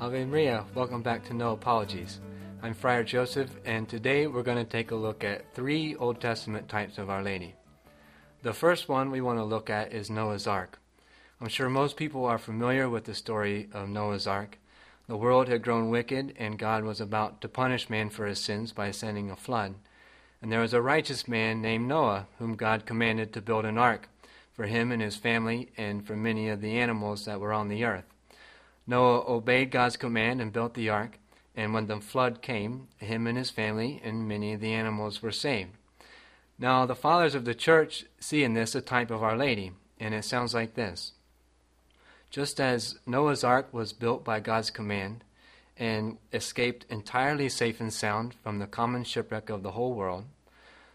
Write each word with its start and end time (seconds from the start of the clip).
Ave 0.00 0.26
Maria, 0.26 0.64
welcome 0.76 1.02
back 1.02 1.24
to 1.24 1.34
No 1.34 1.50
Apologies. 1.50 2.20
I'm 2.62 2.72
Friar 2.72 3.02
Joseph, 3.02 3.50
and 3.64 3.88
today 3.88 4.28
we're 4.28 4.44
going 4.44 4.64
to 4.64 4.70
take 4.70 4.92
a 4.92 4.94
look 4.94 5.24
at 5.24 5.52
three 5.56 5.96
Old 5.96 6.20
Testament 6.20 6.68
types 6.68 6.98
of 6.98 7.10
Our 7.10 7.20
Lady. 7.20 7.56
The 8.42 8.52
first 8.52 8.88
one 8.88 9.10
we 9.10 9.20
want 9.20 9.40
to 9.40 9.44
look 9.44 9.68
at 9.68 9.92
is 9.92 10.08
Noah's 10.08 10.46
Ark. 10.46 10.78
I'm 11.40 11.48
sure 11.48 11.68
most 11.68 11.96
people 11.96 12.24
are 12.26 12.38
familiar 12.38 12.88
with 12.88 13.06
the 13.06 13.14
story 13.14 13.68
of 13.72 13.88
Noah's 13.88 14.28
Ark. 14.28 14.58
The 15.08 15.16
world 15.16 15.48
had 15.48 15.62
grown 15.62 15.90
wicked, 15.90 16.32
and 16.38 16.60
God 16.60 16.84
was 16.84 17.00
about 17.00 17.40
to 17.40 17.48
punish 17.48 17.90
man 17.90 18.08
for 18.08 18.26
his 18.26 18.38
sins 18.38 18.70
by 18.70 18.92
sending 18.92 19.32
a 19.32 19.36
flood. 19.36 19.74
And 20.40 20.52
there 20.52 20.60
was 20.60 20.74
a 20.74 20.80
righteous 20.80 21.26
man 21.26 21.60
named 21.60 21.88
Noah, 21.88 22.28
whom 22.38 22.54
God 22.54 22.86
commanded 22.86 23.32
to 23.32 23.42
build 23.42 23.64
an 23.64 23.78
ark 23.78 24.08
for 24.52 24.66
him 24.66 24.92
and 24.92 25.02
his 25.02 25.16
family 25.16 25.70
and 25.76 26.06
for 26.06 26.14
many 26.14 26.48
of 26.48 26.60
the 26.60 26.78
animals 26.78 27.24
that 27.24 27.40
were 27.40 27.52
on 27.52 27.66
the 27.66 27.84
earth. 27.84 28.04
Noah 28.88 29.22
obeyed 29.30 29.70
God's 29.70 29.98
command 29.98 30.40
and 30.40 30.50
built 30.50 30.72
the 30.72 30.88
ark, 30.88 31.18
and 31.54 31.74
when 31.74 31.88
the 31.88 32.00
flood 32.00 32.40
came, 32.40 32.88
him 32.96 33.26
and 33.26 33.36
his 33.36 33.50
family 33.50 34.00
and 34.02 34.26
many 34.26 34.54
of 34.54 34.60
the 34.60 34.72
animals 34.72 35.22
were 35.22 35.30
saved. 35.30 35.72
Now, 36.58 36.86
the 36.86 36.96
fathers 36.96 37.34
of 37.34 37.44
the 37.44 37.54
church 37.54 38.06
see 38.18 38.42
in 38.42 38.54
this 38.54 38.74
a 38.74 38.80
type 38.80 39.10
of 39.10 39.22
Our 39.22 39.36
Lady, 39.36 39.72
and 40.00 40.14
it 40.14 40.24
sounds 40.24 40.54
like 40.54 40.74
this 40.74 41.12
Just 42.30 42.58
as 42.58 42.98
Noah's 43.04 43.44
ark 43.44 43.68
was 43.72 43.92
built 43.92 44.24
by 44.24 44.40
God's 44.40 44.70
command 44.70 45.22
and 45.76 46.16
escaped 46.32 46.86
entirely 46.88 47.50
safe 47.50 47.82
and 47.82 47.92
sound 47.92 48.34
from 48.42 48.58
the 48.58 48.66
common 48.66 49.04
shipwreck 49.04 49.50
of 49.50 49.62
the 49.62 49.72
whole 49.72 49.92
world, 49.92 50.24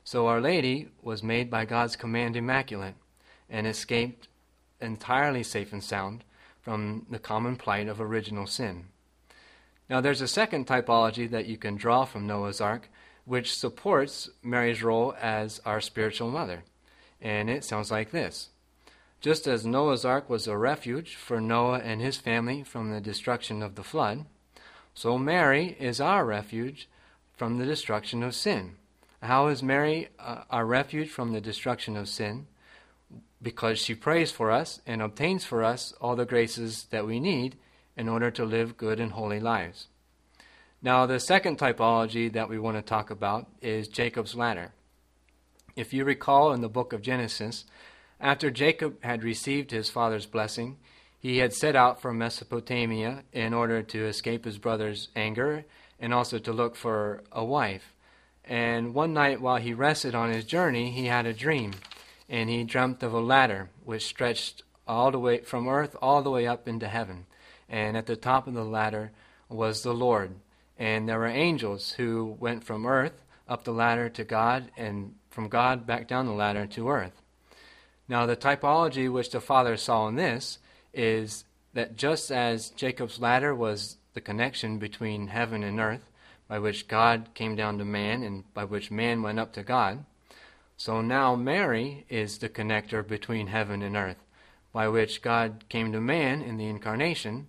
so 0.04 0.26
Our 0.26 0.42
Lady 0.42 0.90
was 1.04 1.22
made 1.22 1.52
by 1.52 1.66
God's 1.66 1.96
command 1.96 2.36
immaculate 2.36 2.96
and 3.52 3.68
escaped 3.68 4.28
entirely 4.82 5.44
safe 5.44 5.72
and 5.72 5.84
sound 5.84 6.24
from 6.64 7.06
the 7.10 7.20
common 7.20 7.58
plight 7.58 7.88
of 7.88 8.02
original 8.02 8.48
sin. 8.48 8.86
Now, 9.90 10.02
there's 10.02 10.22
a 10.22 10.28
second 10.28 10.66
typology 10.66 11.30
that 11.30 11.46
you 11.46 11.58
can 11.58 11.76
draw 11.76 12.06
from 12.06 12.26
Noah's 12.26 12.62
Ark, 12.62 12.90
which 13.26 13.56
supports 13.56 14.30
Mary's 14.42 14.82
role 14.82 15.14
as 15.22 15.62
our 15.66 15.82
spiritual 15.82 16.32
mother. 16.32 16.64
And 17.22 17.50
it 17.50 17.64
sounds 17.64 17.92
like 17.92 18.12
this 18.12 18.50
Just 19.22 19.46
as 19.46 19.66
Noah's 19.66 20.06
Ark 20.06 20.30
was 20.30 20.48
a 20.48 20.58
refuge 20.58 21.16
for 21.16 21.42
Noah 21.42 21.80
and 21.80 22.02
his 22.02 22.18
family 22.18 22.64
from 22.64 22.92
the 22.92 23.02
destruction 23.02 23.62
of 23.62 23.76
the 23.76 23.84
flood, 23.84 24.26
so 24.94 25.18
Mary 25.18 25.76
is 25.80 26.00
our 26.00 26.26
refuge 26.26 26.88
from 27.34 27.58
the 27.58 27.66
destruction 27.66 28.24
of 28.24 28.36
sin. 28.36 28.76
How 29.22 29.48
is 29.48 29.64
Mary 29.64 30.10
uh, 30.20 30.44
our 30.50 30.66
refuge 30.66 31.10
from 31.10 31.34
the 31.34 31.42
destruction 31.42 31.98
of 31.98 32.08
sin? 32.08 32.48
Because 33.44 33.78
she 33.78 33.94
prays 33.94 34.32
for 34.32 34.50
us 34.50 34.80
and 34.88 35.02
obtains 35.02 35.44
for 35.44 35.64
us 35.64 35.94
all 36.02 36.16
the 36.16 36.26
graces 36.26 36.86
that 36.90 37.06
we 37.06 37.20
need 37.20 37.58
in 37.96 38.10
order 38.10 38.32
to 38.32 38.46
live 38.46 38.78
good 38.78 39.00
and 39.00 39.12
holy 39.12 39.40
lives. 39.40 39.88
Now, 40.82 41.06
the 41.06 41.20
second 41.20 41.58
typology 41.58 42.32
that 42.34 42.50
we 42.50 42.60
want 42.60 42.78
to 42.78 42.82
talk 42.82 43.10
about 43.10 43.48
is 43.62 43.88
Jacob's 43.88 44.36
ladder. 44.36 44.72
If 45.76 45.94
you 45.94 46.04
recall 46.04 46.54
in 46.54 46.62
the 46.62 46.70
book 46.70 46.94
of 46.94 47.02
Genesis, 47.02 47.66
after 48.20 48.52
Jacob 48.52 49.04
had 49.04 49.24
received 49.24 49.72
his 49.72 49.90
father's 49.90 50.26
blessing, 50.26 50.78
he 51.20 51.38
had 51.38 51.54
set 51.54 51.76
out 51.76 52.02
for 52.02 52.14
Mesopotamia 52.14 53.24
in 53.32 53.54
order 53.54 53.82
to 53.82 54.06
escape 54.06 54.46
his 54.46 54.58
brother's 54.58 55.08
anger 55.16 55.66
and 56.00 56.14
also 56.14 56.38
to 56.40 56.52
look 56.52 56.76
for 56.76 57.24
a 57.32 57.46
wife. 57.46 57.94
And 58.44 58.94
one 58.94 59.14
night 59.14 59.40
while 59.40 59.58
he 59.58 59.74
rested 59.74 60.14
on 60.14 60.34
his 60.34 60.44
journey, 60.44 60.92
he 60.92 61.06
had 61.06 61.26
a 61.26 61.34
dream 61.34 61.72
and 62.30 62.50
he 62.50 62.64
dreamt 62.64 63.04
of 63.04 63.14
a 63.14 63.20
ladder 63.20 63.70
which 63.84 64.06
stretched 64.06 64.64
all 64.88 65.12
the 65.12 65.20
way 65.20 65.40
from 65.40 65.68
earth 65.68 65.96
all 66.02 66.22
the 66.22 66.32
way 66.32 66.48
up 66.48 66.68
into 66.68 66.88
heaven. 66.88 67.26
And 67.70 67.96
at 67.96 68.06
the 68.06 68.16
top 68.16 68.48
of 68.48 68.54
the 68.54 68.66
ladder 68.66 69.12
was 69.50 69.84
the 69.84 69.94
Lord. 69.94 70.36
And 70.78 71.08
there 71.08 71.20
were 71.20 71.28
angels 71.28 71.94
who 71.94 72.36
went 72.40 72.64
from 72.64 72.86
earth 72.86 73.24
up 73.48 73.64
the 73.64 73.72
ladder 73.72 74.10
to 74.10 74.24
God, 74.24 74.72
and 74.78 75.16
from 75.30 75.50
God 75.50 75.86
back 75.86 76.08
down 76.08 76.26
the 76.26 76.32
ladder 76.32 76.66
to 76.66 76.90
earth. 76.90 77.22
Now, 78.08 78.26
the 78.26 78.36
typology 78.36 79.12
which 79.12 79.32
the 79.32 79.42
Father 79.42 79.78
saw 79.78 80.08
in 80.08 80.16
this 80.16 80.60
is 80.94 81.46
that 81.74 81.98
just 81.98 82.32
as 82.32 82.70
Jacob's 82.72 83.20
ladder 83.20 83.54
was 83.54 83.98
the 84.14 84.22
connection 84.22 84.78
between 84.78 85.28
heaven 85.28 85.64
and 85.64 85.80
earth, 85.80 86.10
by 86.48 86.60
which 86.60 86.88
God 86.88 87.30
came 87.34 87.56
down 87.56 87.78
to 87.80 87.86
man 87.86 88.24
and 88.24 88.52
by 88.54 88.64
which 88.64 88.92
man 88.92 89.24
went 89.24 89.40
up 89.40 89.54
to 89.54 89.64
God, 89.64 90.06
so 90.84 91.00
now 91.00 91.34
Mary 91.34 92.06
is 92.10 92.40
the 92.40 92.50
connector 92.50 93.08
between 93.08 93.48
heaven 93.48 93.82
and 93.82 93.96
earth, 93.96 94.22
by 94.74 94.90
which 94.90 95.22
God 95.22 95.64
came 95.70 95.94
to 95.94 96.02
man 96.02 96.42
in 96.42 96.58
the 96.58 96.68
incarnation, 96.68 97.48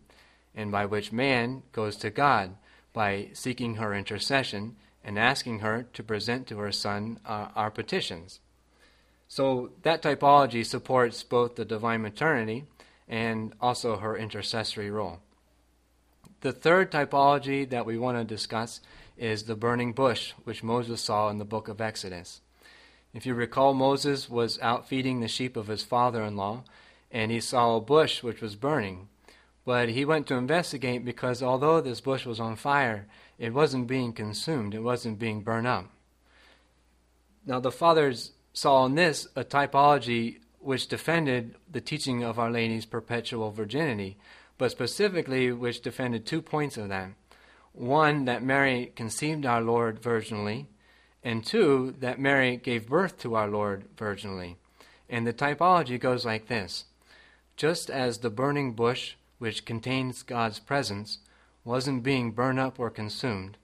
and 0.55 0.71
by 0.71 0.87
which 0.87 1.11
man 1.11 1.65
goes 1.73 1.97
to 1.97 2.11
God 2.11 2.55
by 2.93 3.31
seeking 3.33 3.75
her 3.75 3.93
intercession 3.93 4.77
and 5.03 5.19
asking 5.19 5.59
her 5.59 5.85
to 5.95 6.03
present 6.05 6.47
to 6.47 6.59
her 6.59 6.71
Son 6.71 7.19
uh, 7.27 7.49
our 7.57 7.73
petitions. 7.73 8.39
So 9.27 9.73
that 9.83 10.01
typology 10.01 10.65
supports 10.65 11.25
both 11.25 11.57
the 11.57 11.65
divine 11.65 12.03
maternity 12.03 12.67
and 13.09 13.53
also 13.61 13.97
her 13.97 14.17
intercessory 14.17 14.93
role. 14.93 15.19
The 16.43 16.53
third 16.53 16.93
typology 16.93 17.69
that 17.69 17.85
we 17.85 17.99
want 17.99 18.17
to 18.17 18.23
discuss 18.23 18.81
is 19.17 19.43
the 19.43 19.57
burning 19.57 19.93
bush, 19.93 20.35
which 20.45 20.63
Moses 20.63 21.01
saw 21.01 21.31
in 21.31 21.39
the 21.39 21.45
book 21.45 21.67
of 21.67 21.81
Exodus. 21.81 22.41
If 23.15 23.25
you 23.25 23.35
recall, 23.35 23.75
Moses 23.75 24.29
was 24.29 24.59
out 24.61 24.89
feeding 24.89 25.21
the 25.21 25.29
sheep 25.29 25.57
of 25.57 25.69
his 25.69 25.85
father 25.85 26.23
in 26.25 26.37
law, 26.37 26.65
and 27.13 27.31
he 27.31 27.39
saw 27.39 27.77
a 27.77 27.81
bush 27.81 28.25
which 28.25 28.43
was 28.43 28.57
burning. 28.57 29.09
But 29.65 29.91
he 29.91 30.05
went 30.05 30.27
to 30.27 30.35
investigate 30.35 31.05
because 31.05 31.41
although 31.41 31.81
this 31.81 32.01
bush 32.01 32.27
was 32.27 32.41
on 32.41 32.57
fire, 32.57 33.07
it 33.39 33.55
wasn't 33.55 33.87
being 33.87 34.13
consumed, 34.13 34.75
it 34.75 34.81
wasn't 34.81 35.21
being 35.21 35.43
burned 35.43 35.69
up. 35.69 35.91
Now, 37.47 37.61
the 37.61 37.71
fathers 37.71 38.33
saw 38.53 38.85
in 38.87 38.97
this 38.97 39.29
a 39.37 39.45
typology 39.45 40.41
which 40.59 40.89
defended 40.89 41.55
the 41.71 41.81
teaching 41.81 42.25
of 42.25 42.39
Our 42.39 42.51
Lady's 42.51 42.87
perpetual 42.87 43.53
virginity, 43.53 44.17
but 44.59 44.73
specifically 44.73 45.53
which 45.53 45.83
defended 45.83 46.27
two 46.27 46.43
points 46.43 46.77
of 46.77 46.89
that. 46.89 47.11
One, 47.73 48.25
that 48.25 48.43
Mary 48.43 48.93
conceived 48.97 49.47
our 49.47 49.61
Lord 49.61 50.01
virginally, 50.01 50.67
and 51.25 51.45
two, 51.45 51.95
that 52.01 52.21
Mary 52.21 52.57
gave 52.59 52.87
birth 52.87 53.19
to 53.19 53.35
our 53.35 53.49
Lord 53.49 53.85
virginally. 53.97 54.57
And 55.09 55.27
the 55.27 55.33
typology 55.33 55.99
goes 55.99 56.25
like 56.25 56.47
this 56.49 56.85
Just 57.57 57.91
as 57.91 58.19
the 58.19 58.31
burning 58.31 58.75
bush, 58.75 59.15
which 59.39 59.65
contains 59.65 60.23
God's 60.23 60.61
presence, 60.61 61.19
wasn't 61.65 62.03
being 62.03 62.33
burned 62.33 62.61
up 62.61 62.79
or 62.79 62.91
consumed, 62.91 63.57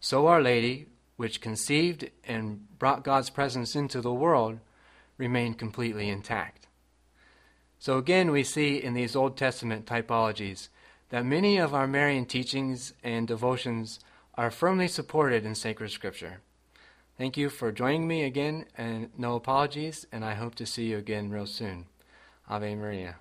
so 0.00 0.26
Our 0.26 0.42
Lady, 0.42 0.86
which 1.16 1.40
conceived 1.40 2.10
and 2.24 2.66
brought 2.78 3.04
God's 3.04 3.30
presence 3.30 3.74
into 3.76 4.00
the 4.00 4.12
world, 4.12 4.58
remained 5.16 5.58
completely 5.58 6.08
intact. 6.08 6.66
So 7.78 7.96
again, 7.96 8.30
we 8.30 8.42
see 8.42 8.76
in 8.76 8.94
these 8.94 9.14
Old 9.14 9.36
Testament 9.36 9.86
typologies 9.86 10.68
that 11.10 11.24
many 11.24 11.58
of 11.58 11.74
our 11.74 11.86
Marian 11.86 12.26
teachings 12.26 12.92
and 13.02 13.26
devotions 13.26 14.00
are 14.34 14.50
firmly 14.50 14.88
supported 14.88 15.44
in 15.44 15.54
sacred 15.54 15.90
scripture. 15.90 16.40
Thank 17.18 17.36
you 17.36 17.50
for 17.50 17.72
joining 17.72 18.06
me 18.06 18.22
again, 18.22 18.66
and 18.76 19.10
no 19.18 19.34
apologies, 19.34 20.06
and 20.12 20.24
I 20.24 20.34
hope 20.34 20.54
to 20.54 20.64
see 20.64 20.84
you 20.84 20.98
again 20.98 21.30
real 21.30 21.46
soon. 21.46 21.86
Ave 22.48 22.76
Maria. 22.76 23.16